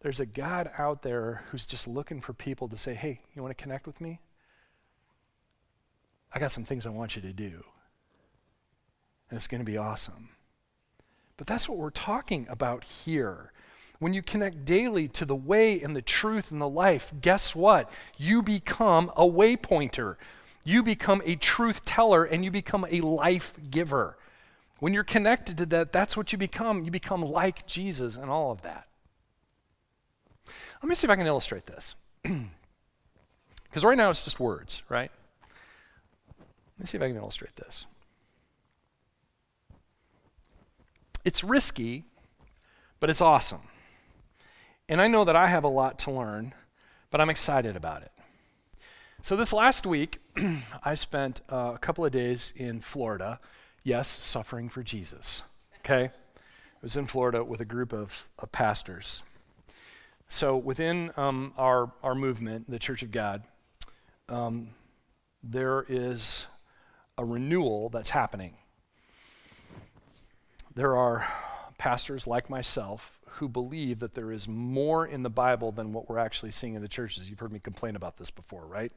[0.00, 3.56] there's a God out there who's just looking for people to say, hey, you want
[3.56, 4.20] to connect with me?
[6.32, 7.64] I got some things I want you to do.
[9.28, 10.30] And it's going to be awesome.
[11.36, 13.52] But that's what we're talking about here.
[13.98, 17.90] When you connect daily to the way and the truth and the life, guess what?
[18.16, 20.16] You become a waypointer.
[20.64, 24.16] You become a truth teller and you become a life giver.
[24.80, 26.84] When you're connected to that, that's what you become.
[26.84, 28.88] You become like Jesus and all of that.
[30.82, 31.94] Let me see if I can illustrate this.
[33.70, 35.12] Because right now it's just words, right?
[36.40, 37.86] Let me see if I can illustrate this.
[41.24, 42.04] It's risky,
[42.98, 43.60] but it's awesome.
[44.88, 46.52] And I know that I have a lot to learn,
[47.12, 48.10] but I'm excited about it.
[49.22, 50.18] So, this last week,
[50.84, 53.38] I spent uh, a couple of days in Florida
[53.82, 55.42] yes, suffering for Jesus.
[55.78, 56.04] Okay?
[56.04, 59.22] I was in Florida with a group of, of pastors.
[60.28, 63.42] So within um, our, our movement, the Church of God,
[64.28, 64.68] um,
[65.42, 66.46] there is
[67.18, 68.54] a renewal that's happening.
[70.74, 71.26] There are
[71.78, 76.18] pastors like myself who believe that there is more in the Bible than what we're
[76.18, 77.28] actually seeing in the churches.
[77.28, 78.92] You've heard me complain about this before, right?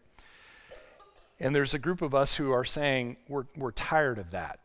[1.39, 4.59] And there's a group of us who are saying we're, we're tired of that.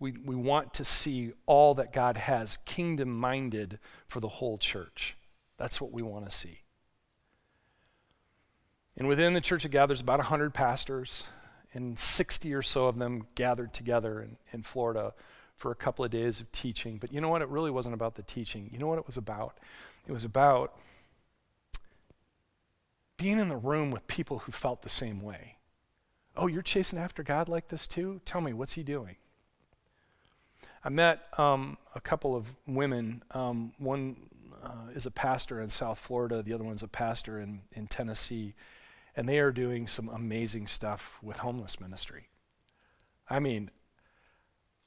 [0.00, 5.16] We, we want to see all that God has kingdom minded for the whole church.
[5.56, 6.60] That's what we want to see.
[8.96, 11.24] And within the Church of God, there's about 100 pastors,
[11.72, 15.14] and 60 or so of them gathered together in, in Florida
[15.54, 16.98] for a couple of days of teaching.
[16.98, 17.42] But you know what?
[17.42, 18.70] It really wasn't about the teaching.
[18.72, 19.58] You know what it was about?
[20.06, 20.74] It was about
[23.16, 25.56] being in the room with people who felt the same way.
[26.36, 28.20] Oh, you're chasing after God like this too?
[28.24, 29.16] Tell me, what's He doing?
[30.84, 33.22] I met um, a couple of women.
[33.32, 34.16] Um, one
[34.62, 38.54] uh, is a pastor in South Florida, the other one's a pastor in, in Tennessee,
[39.16, 42.28] and they are doing some amazing stuff with homeless ministry.
[43.28, 43.70] I mean,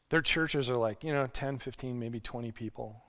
[0.09, 3.03] their churches are like, you know, 10, 15, maybe 20 people.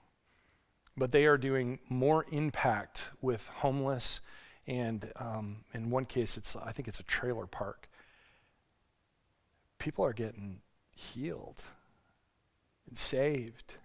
[0.97, 4.21] But they are doing more impact with homeless,
[4.67, 7.89] and um, in one case, it's I think it's a trailer park.
[9.79, 10.61] People are getting
[10.95, 11.65] healed
[12.93, 13.77] and saved.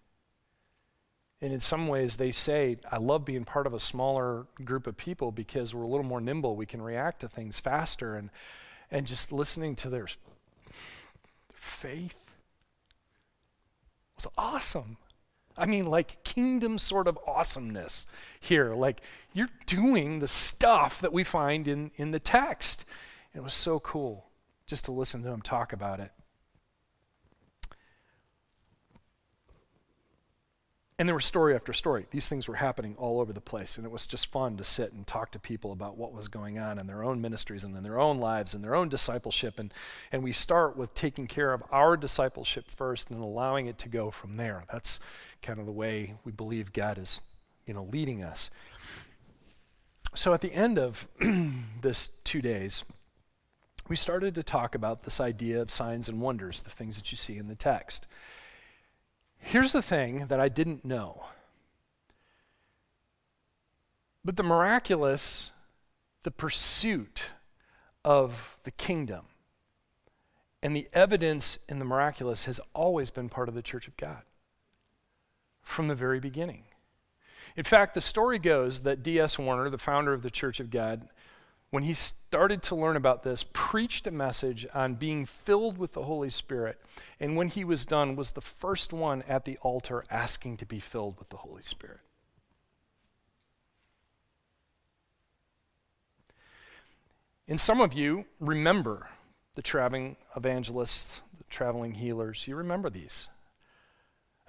[1.41, 4.97] And in some ways, they say, I love being part of a smaller group of
[4.97, 6.57] people because we're a little more nimble.
[6.57, 8.15] We can react to things faster.
[8.15, 8.31] And,
[8.91, 10.07] and just listening to their
[11.53, 12.17] faith
[14.17, 14.97] was awesome.
[15.55, 18.07] I mean, like kingdom sort of awesomeness
[18.41, 18.75] here.
[18.75, 18.99] Like
[19.31, 22.83] you're doing the stuff that we find in, in the text.
[23.33, 24.25] it was so cool
[24.65, 26.11] just to listen to them talk about it.
[30.99, 32.07] And there was story after story.
[32.09, 33.77] These things were happening all over the place.
[33.77, 36.57] And it was just fun to sit and talk to people about what was going
[36.57, 39.59] on in their own ministries and in their own lives and their own discipleship.
[39.59, 39.71] And,
[40.11, 44.09] and we start with taking care of our discipleship first and allowing it to go
[44.09, 44.63] from there.
[44.71, 44.99] That's
[45.43, 47.21] kind of the way we believe God is
[47.67, 48.49] you know, leading us.
[50.15, 51.07] so at the end of
[51.81, 52.83] this two days,
[53.87, 57.17] we started to talk about this idea of signs and wonders, the things that you
[57.17, 58.07] see in the text.
[59.39, 61.25] Here's the thing that I didn't know.
[64.25, 65.51] But the miraculous,
[66.23, 67.31] the pursuit
[68.03, 69.25] of the kingdom,
[70.61, 74.23] and the evidence in the miraculous has always been part of the church of God
[75.61, 76.63] from the very beginning.
[77.55, 79.39] In fact, the story goes that D.S.
[79.39, 81.09] Warner, the founder of the Church of God,
[81.69, 86.03] when he started to learn about this, preached a message on being filled with the
[86.03, 86.79] Holy Spirit.
[87.19, 90.79] And when he was done, was the first one at the altar asking to be
[90.79, 91.99] filled with the Holy Spirit.
[97.49, 99.09] And some of you remember
[99.55, 102.47] the traveling evangelists, the traveling healers.
[102.47, 103.27] You remember these.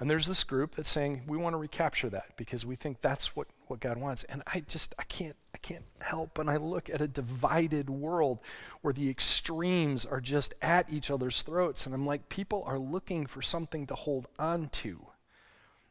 [0.00, 3.34] And there's this group that's saying, we want to recapture that because we think that's
[3.34, 4.22] what, what God wants.
[4.24, 6.38] And I just, I can't, I can't help.
[6.38, 8.38] And I look at a divided world
[8.80, 11.84] where the extremes are just at each other's throats.
[11.84, 15.04] And I'm like, people are looking for something to hold on to.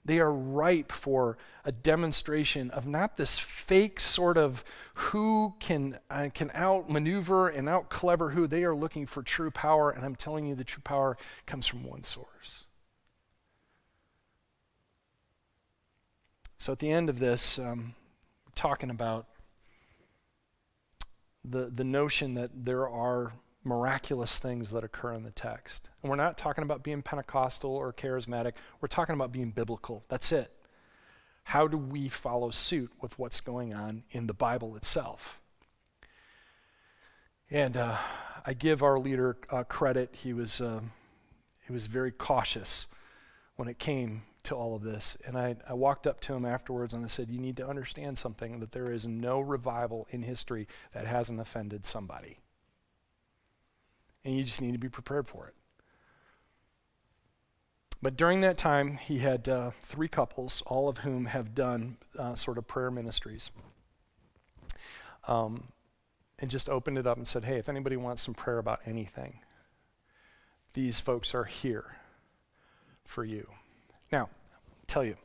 [0.06, 6.30] They are ripe for a demonstration of not this fake sort of who can, uh,
[6.34, 8.48] can outmaneuver and out clever who.
[8.48, 9.90] They are looking for true power.
[9.90, 12.67] And I'm telling you, the true power comes from one source
[16.58, 17.94] So at the end of this, um,
[18.46, 19.28] we're talking about
[21.44, 25.90] the, the notion that there are miraculous things that occur in the text.
[26.02, 30.04] And we're not talking about being Pentecostal or charismatic, we're talking about being biblical.
[30.08, 30.52] That's it.
[31.44, 35.40] How do we follow suit with what's going on in the Bible itself?
[37.50, 37.98] And uh,
[38.46, 40.16] I give our leader uh, credit.
[40.24, 40.82] He was, uh,
[41.66, 42.88] he was very cautious
[43.56, 45.18] when it came to all of this.
[45.26, 48.18] And I, I walked up to him afterwards and I said, You need to understand
[48.18, 52.40] something that there is no revival in history that hasn't offended somebody.
[54.24, 55.54] And you just need to be prepared for it.
[58.02, 62.36] But during that time, he had uh, three couples, all of whom have done uh,
[62.36, 63.52] sort of prayer ministries.
[65.28, 65.70] Um,
[66.40, 69.40] and just opened it up and said, Hey, if anybody wants some prayer about anything,
[70.74, 71.98] these folks are here
[73.04, 73.50] for you.
[74.12, 74.30] Now,
[74.88, 75.16] tell you,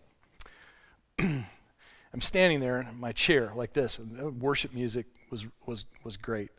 [1.18, 6.50] I'm standing there in my chair like this, and worship music was, was, was great.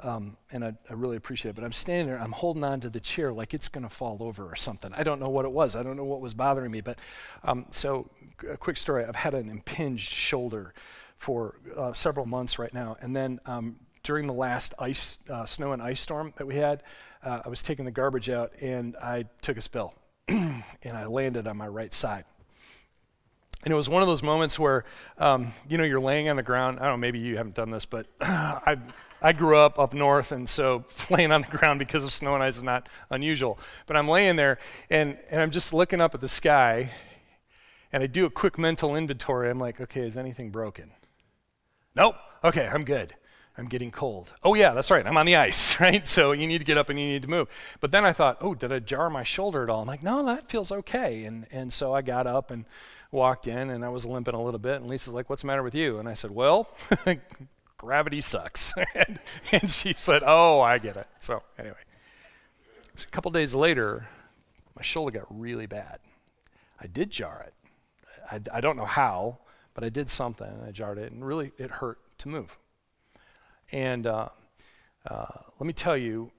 [0.00, 1.54] Um, and I, I, really appreciate it.
[1.54, 4.18] But I'm standing there, I'm holding on to the chair like it's going to fall
[4.20, 4.92] over or something.
[4.94, 5.76] I don't know what it was.
[5.76, 6.80] I don't know what was bothering me.
[6.80, 6.98] But
[7.44, 8.10] um, so,
[8.50, 10.74] a quick story I've had an impinged shoulder
[11.18, 12.96] for uh, several months right now.
[13.00, 16.82] And then um, during the last ice, uh, snow and ice storm that we had,
[17.22, 19.94] uh, I was taking the garbage out and I took a spill.
[20.28, 22.24] and I landed on my right side.
[23.64, 24.84] And it was one of those moments where,
[25.18, 26.80] um, you know, you're laying on the ground.
[26.80, 28.76] I don't know, maybe you haven't done this, but I,
[29.20, 32.42] I grew up up north, and so laying on the ground because of snow and
[32.42, 33.58] ice is not unusual.
[33.86, 34.58] But I'm laying there,
[34.90, 36.90] and, and I'm just looking up at the sky,
[37.92, 39.48] and I do a quick mental inventory.
[39.48, 40.90] I'm like, okay, is anything broken?
[41.94, 42.16] Nope.
[42.42, 43.14] Okay, I'm good.
[43.56, 44.32] I'm getting cold.
[44.42, 45.06] Oh, yeah, that's right.
[45.06, 46.08] I'm on the ice, right?
[46.08, 47.48] So you need to get up and you need to move.
[47.80, 49.82] But then I thought, oh, did I jar my shoulder at all?
[49.82, 51.24] I'm like, no, that feels okay.
[51.24, 52.64] And, and so I got up and
[53.12, 54.80] walked in and I was limping a little bit.
[54.80, 55.98] And Lisa's like, what's the matter with you?
[55.98, 56.68] And I said, well,
[57.78, 58.72] gravity sucks.
[58.94, 59.20] and,
[59.52, 61.06] and she said, oh, I get it.
[61.20, 61.76] So anyway,
[62.96, 64.08] so a couple days later,
[64.74, 66.00] my shoulder got really bad.
[66.80, 67.54] I did jar it.
[68.30, 69.38] I, I don't know how,
[69.74, 70.46] but I did something.
[70.46, 72.56] And I jarred it, and really it hurt to move.
[73.70, 74.28] And uh,
[75.08, 75.26] uh,
[75.58, 76.30] let me tell you,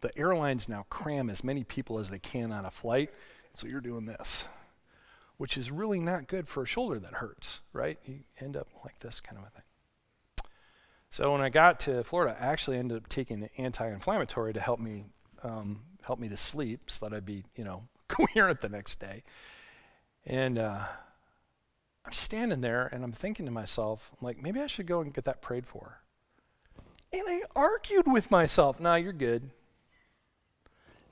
[0.00, 3.10] the airlines now cram as many people as they can on a flight.
[3.54, 4.46] So you're doing this,
[5.40, 7.98] which is really not good for a shoulder that hurts, right?
[8.04, 9.62] You end up like this kind of a thing.
[11.08, 14.80] So when I got to Florida, I actually ended up taking an anti-inflammatory to help
[14.80, 15.06] me
[15.42, 19.22] um, help me to sleep, so that I'd be, you know, coherent the next day.
[20.26, 20.84] And uh,
[22.04, 25.14] I'm standing there, and I'm thinking to myself, I'm like, maybe I should go and
[25.14, 26.02] get that prayed for.
[27.14, 28.78] And I argued with myself.
[28.78, 29.48] Nah, you're good.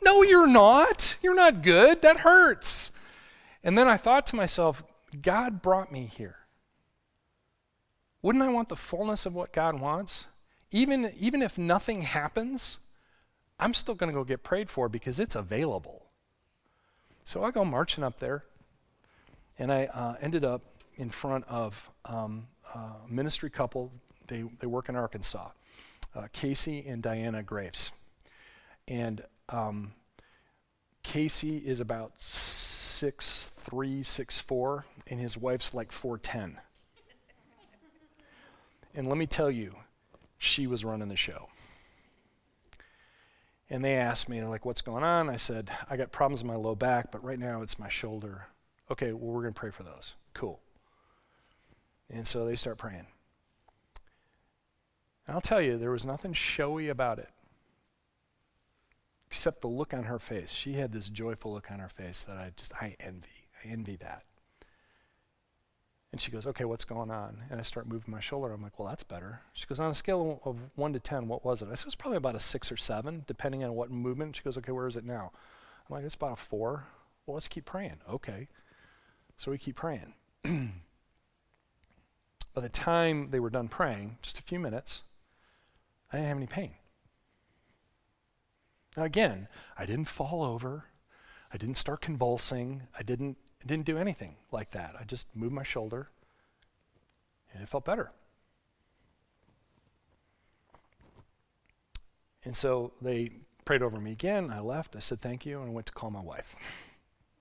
[0.03, 1.17] No, you're not.
[1.23, 2.03] You're not good.
[2.03, 2.91] That hurts.
[3.63, 4.83] And then I thought to myself,
[5.21, 6.37] God brought me here.
[8.23, 10.27] Wouldn't I want the fullness of what God wants?
[10.71, 12.79] Even, even if nothing happens,
[13.59, 16.07] I'm still going to go get prayed for because it's available.
[17.25, 18.45] So I go marching up there,
[19.59, 20.63] and I uh, ended up
[20.97, 23.93] in front of um, a ministry couple.
[24.27, 25.51] They, they work in Arkansas
[26.15, 27.91] uh, Casey and Diana Graves.
[28.87, 29.93] And um,
[31.03, 32.13] Casey is about
[32.99, 36.57] six three, six four, and his wife's like 4'10.
[38.93, 39.77] And let me tell you,
[40.37, 41.49] she was running the show.
[43.71, 45.31] And they asked me, like, what's going on?
[45.31, 48.47] I said, I got problems in my low back, but right now it's my shoulder.
[48.91, 50.15] Okay, well, we're going to pray for those.
[50.35, 50.59] Cool.
[52.11, 53.07] And so they start praying.
[55.27, 57.29] And I'll tell you, there was nothing showy about it
[59.29, 60.51] except the look on her face.
[60.51, 63.29] She had this joyful look on her face that I just, I envy.
[63.63, 64.23] I envy that.
[66.11, 67.43] And she goes, okay, what's going on?
[67.51, 68.51] And I start moving my shoulder.
[68.51, 69.43] I'm like, well, that's better.
[69.53, 71.67] She goes, on a scale of 1 to 10, what was it?
[71.67, 74.37] I said, it was probably about a 6 or 7, depending on what movement.
[74.37, 75.31] She goes, okay, where is it now?
[75.89, 76.87] I'm like, it's about a 4.
[77.27, 77.99] Well, let's keep praying.
[78.11, 78.49] Okay.
[79.37, 80.15] So we keep praying.
[80.45, 80.71] By
[82.63, 85.03] the time they were done praying, just a few minutes,
[86.11, 86.71] I didn't have any pain.
[88.99, 89.47] Now, again,
[89.79, 90.87] I didn't fall over.
[91.53, 92.83] I didn't start convulsing.
[92.99, 94.97] I didn't I didn't do anything like that.
[94.99, 96.11] I just moved my shoulder
[97.53, 98.11] and it felt better.
[102.45, 103.31] And so they
[103.65, 104.51] prayed over me again.
[104.51, 104.97] I left.
[104.97, 106.57] I said thank you and I went to call my wife.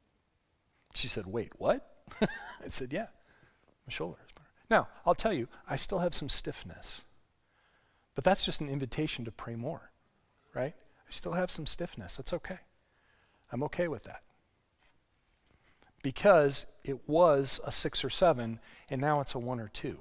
[0.94, 1.90] she said, Wait, what?
[2.22, 3.08] I said, Yeah,
[3.88, 4.50] my shoulder is better.
[4.70, 7.02] Now, I'll tell you, I still have some stiffness.
[8.14, 9.90] But that's just an invitation to pray more,
[10.54, 10.76] right?
[11.08, 12.18] I still have some stiffness.
[12.18, 12.60] That's okay.
[13.52, 14.22] I'm okay with that
[16.08, 19.98] because it was a six or seven, and now it's a one or two.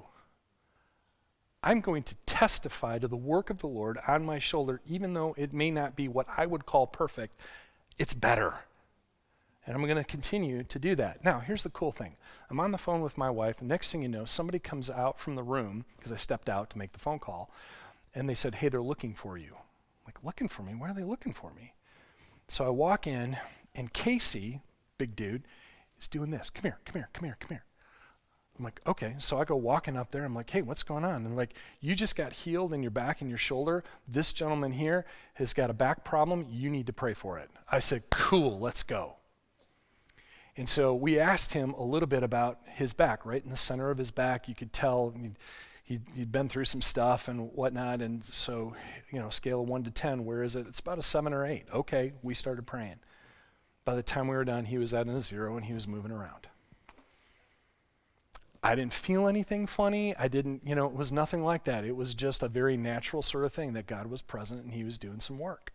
[1.63, 5.35] I'm going to testify to the work of the Lord on my shoulder, even though
[5.37, 7.41] it may not be what I would call perfect.
[7.99, 8.61] It's better.
[9.67, 11.25] And I'm going to continue to do that.
[11.25, 12.15] Now, here's the cool thing
[12.49, 15.19] I'm on the phone with my wife, and next thing you know, somebody comes out
[15.19, 17.51] from the room, because I stepped out to make the phone call,
[18.15, 19.57] and they said, Hey, they're looking for you.
[20.17, 20.75] Like, looking for me?
[20.75, 21.75] Why are they looking for me?
[22.49, 23.37] So I walk in,
[23.75, 24.61] and Casey,
[24.99, 25.45] big dude,
[26.01, 26.51] is doing this.
[26.51, 27.65] Come here, come here, come here, come here.
[28.59, 29.17] I'm like, okay.
[29.19, 30.25] So I go walking up there.
[30.25, 31.27] I'm like, hey, what's going on?
[31.27, 33.85] And like, you just got healed in your back and your shoulder.
[34.09, 35.05] This gentleman here
[35.35, 36.47] has got a back problem.
[36.49, 37.51] You need to pray for it.
[37.71, 39.17] I said, cool, let's go.
[40.57, 43.91] And so we asked him a little bit about his back, right in the center
[43.91, 44.49] of his back.
[44.49, 45.13] You could tell
[45.87, 48.03] he'd, he'd been through some stuff and whatnot.
[48.03, 48.75] And so,
[49.11, 50.67] you know, scale of one to 10, where is it?
[50.69, 51.65] It's about a seven or eight.
[51.73, 52.97] Okay, we started praying.
[53.85, 56.11] By the time we were done, he was at a zero and he was moving
[56.11, 56.49] around.
[58.63, 60.17] I didn't feel anything funny.
[60.17, 61.85] I didn't, you know, it was nothing like that.
[61.85, 64.83] It was just a very natural sort of thing that God was present and he
[64.83, 65.73] was doing some work.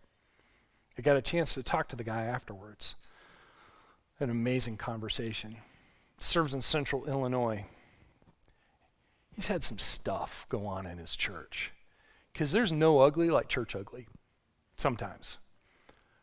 [0.98, 2.96] I got a chance to talk to the guy afterwards.
[4.20, 5.56] An amazing conversation.
[6.18, 7.64] Serves in central Illinois.
[9.34, 11.72] He's had some stuff go on in his church.
[12.32, 14.06] Because there's no ugly like church ugly,
[14.76, 15.38] sometimes.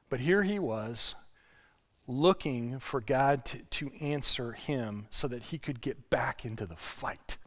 [0.10, 1.16] But here he was
[2.08, 6.76] looking for God to, to answer him so that he could get back into the
[6.76, 7.38] fight.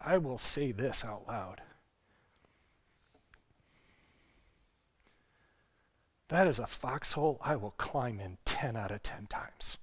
[0.00, 1.60] I will say this out loud.
[6.30, 9.78] That is a foxhole I will climb in 10 out of 10 times.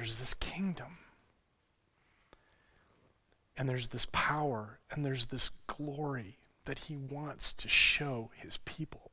[0.00, 0.98] there's this kingdom.
[3.56, 9.10] And there's this power and there's this glory that he wants to show his people.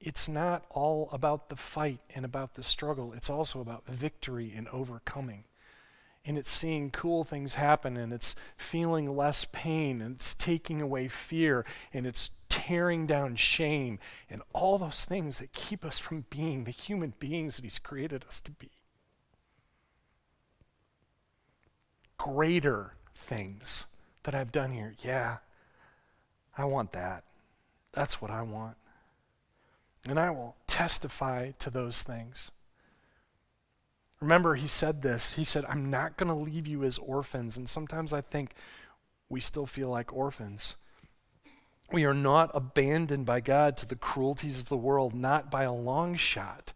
[0.00, 4.66] It's not all about the fight and about the struggle, it's also about victory and
[4.68, 5.44] overcoming.
[6.24, 11.08] And it's seeing cool things happen, and it's feeling less pain, and it's taking away
[11.08, 13.98] fear, and it's tearing down shame,
[14.30, 18.24] and all those things that keep us from being the human beings that He's created
[18.28, 18.70] us to be.
[22.22, 23.84] greater things
[24.22, 24.94] that I've done here.
[25.00, 25.38] Yeah,
[26.56, 27.24] I want that.
[27.92, 28.76] That's what I want.
[30.08, 32.52] And I will testify to those things.
[34.22, 35.34] Remember, he said this.
[35.34, 37.56] He said, I'm not going to leave you as orphans.
[37.56, 38.54] And sometimes I think
[39.28, 40.76] we still feel like orphans.
[41.90, 45.72] We are not abandoned by God to the cruelties of the world, not by a
[45.72, 46.72] long shot.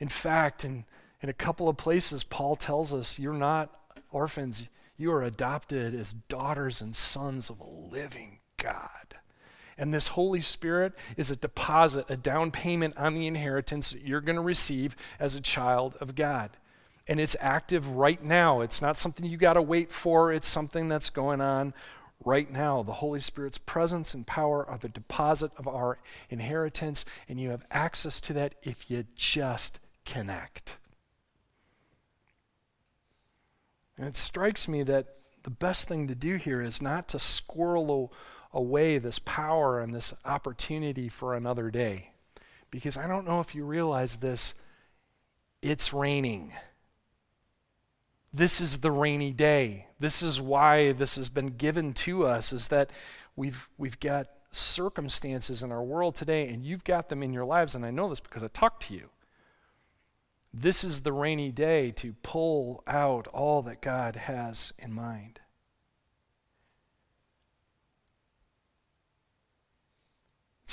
[0.00, 0.84] In fact, in,
[1.22, 3.70] in a couple of places, Paul tells us you're not
[4.10, 9.05] orphans, you are adopted as daughters and sons of a living God.
[9.78, 14.20] And this Holy Spirit is a deposit, a down payment on the inheritance that you're
[14.20, 16.50] going to receive as a child of God.
[17.06, 18.62] And it's active right now.
[18.62, 21.74] It's not something you got to wait for, it's something that's going on
[22.24, 22.82] right now.
[22.82, 25.98] The Holy Spirit's presence and power are the deposit of our
[26.30, 30.76] inheritance, and you have access to that if you just connect.
[33.98, 35.06] And it strikes me that
[35.44, 38.12] the best thing to do here is not to squirrel
[38.56, 42.10] away this power and this opportunity for another day.
[42.70, 44.54] Because I don't know if you realize this,
[45.60, 46.52] it's raining.
[48.32, 49.86] This is the rainy day.
[50.00, 52.90] This is why this has been given to us is that
[53.36, 57.74] we've we've got circumstances in our world today and you've got them in your lives
[57.74, 59.10] and I know this because I talked to you.
[60.52, 65.40] This is the rainy day to pull out all that God has in mind.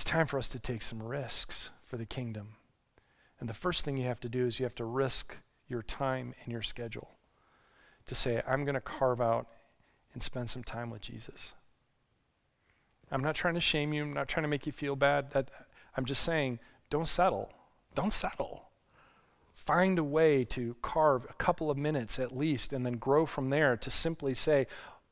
[0.03, 2.57] It's time for us to take some risks for the kingdom.
[3.39, 5.37] And the first thing you have to do is you have to risk
[5.69, 7.11] your time and your schedule
[8.07, 9.47] to say, I'm going to carve out
[10.13, 11.53] and spend some time with Jesus.
[13.11, 15.31] I'm not trying to shame you, I'm not trying to make you feel bad.
[15.31, 15.49] That,
[15.95, 17.53] I'm just saying, don't settle.
[17.95, 18.65] Don't settle.
[19.53, 23.47] Find a way to carve a couple of minutes at least and then grow from
[23.47, 24.67] there to simply say,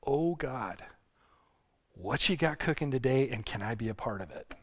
[0.06, 0.84] Oh God,
[1.94, 4.54] what you got cooking today and can I be a part of it?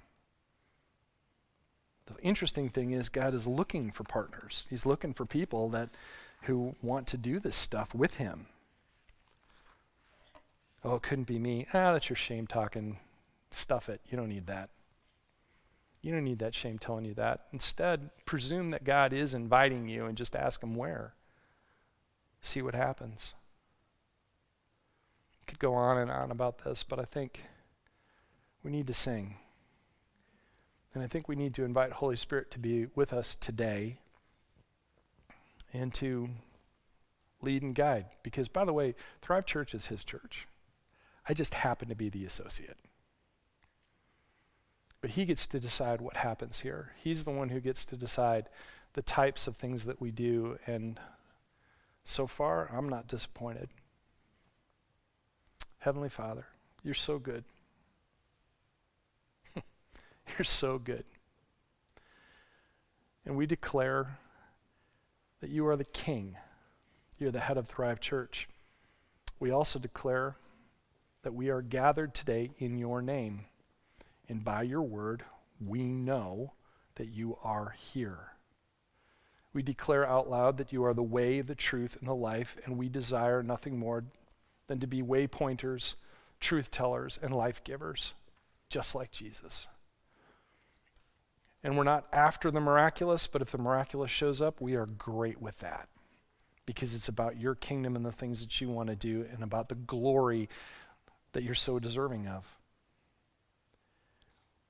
[2.09, 4.67] The interesting thing is God is looking for partners.
[4.71, 5.91] He's looking for people that
[6.43, 8.47] who want to do this stuff with him.
[10.85, 11.67] Oh, it couldn't be me.
[11.75, 12.99] Ah, that's your shame talking.
[13.51, 14.01] Stuff it.
[14.09, 14.71] You don't need that.
[16.01, 17.47] You don't need that shame telling you that.
[17.53, 21.15] Instead, presume that God is inviting you and just ask Him where.
[22.41, 23.35] See what happens.
[25.47, 27.45] Could go on and on about this, but I think
[28.63, 29.37] we need to sing.
[30.95, 33.99] And I think we need to invite Holy Spirit to be with us today
[35.73, 36.31] and to
[37.43, 38.07] lead and guide.
[38.23, 40.47] Because, by the way, Thrive Church is His church.
[41.29, 42.79] I just happen to be the associate.
[45.01, 46.93] But he gets to decide what happens here.
[46.97, 48.49] He's the one who gets to decide
[48.95, 50.59] the types of things that we do.
[50.67, 50.99] And
[52.05, 53.69] so far, I'm not disappointed.
[55.81, 56.47] Heavenly Father,
[56.83, 57.45] you're so good.
[60.39, 61.05] you're so good.
[63.25, 64.19] And we declare
[65.41, 66.37] that you are the King.
[67.19, 68.49] You're the head of Thrive Church.
[69.41, 70.37] We also declare
[71.23, 73.45] that we are gathered today in your name.
[74.29, 75.25] And by your word,
[75.65, 76.53] we know
[76.97, 78.33] that you are here.
[79.53, 82.77] We declare out loud that you are the way, the truth, and the life, and
[82.77, 84.05] we desire nothing more
[84.67, 85.95] than to be waypointers,
[86.39, 88.13] truth tellers, and life givers,
[88.69, 89.67] just like Jesus.
[91.63, 95.41] And we're not after the miraculous, but if the miraculous shows up, we are great
[95.41, 95.89] with that
[96.67, 99.69] because it's about your kingdom and the things that you want to do and about
[99.69, 100.49] the glory
[101.33, 102.57] that you're so deserving of.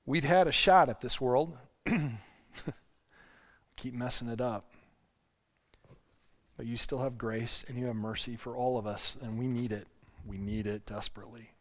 [0.05, 1.57] We've had a shot at this world.
[3.75, 4.71] Keep messing it up.
[6.57, 9.47] But you still have grace and you have mercy for all of us, and we
[9.47, 9.87] need it.
[10.25, 11.51] We need it desperately.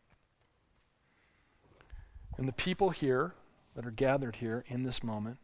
[2.37, 3.35] And the people here
[3.75, 5.39] that are gathered here in this moment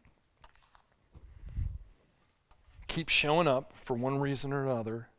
[2.95, 5.09] keep showing up for one reason or another,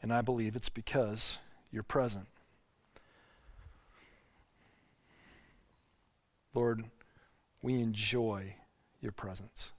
[0.00, 1.36] and I believe it's because
[1.70, 2.28] you're present.
[6.54, 6.84] Lord,
[7.60, 8.54] we enjoy
[9.02, 9.72] your presence.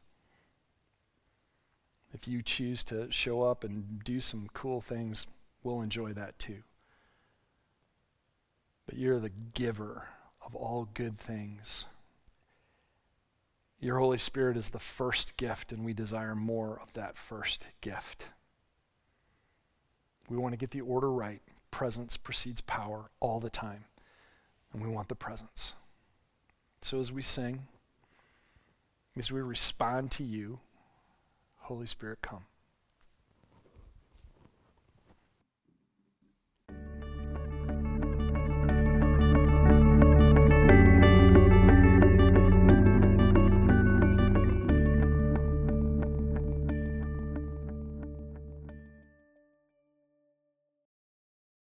[2.14, 5.26] If you choose to show up and do some cool things,
[5.64, 6.62] we'll enjoy that too.
[8.86, 10.10] But you're the giver
[10.46, 11.86] of all good things.
[13.82, 18.26] Your Holy Spirit is the first gift, and we desire more of that first gift.
[20.30, 21.42] We want to get the order right.
[21.72, 23.86] Presence precedes power all the time,
[24.72, 25.74] and we want the presence.
[26.84, 27.64] So as we sing,
[29.18, 30.60] as we respond to you,
[31.62, 32.46] Holy Spirit, come.